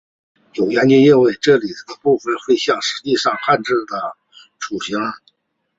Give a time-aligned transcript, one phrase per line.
[0.53, 4.17] 有研究认为这里的部分绘像实际上是汉字的
[4.59, 4.97] 雏形。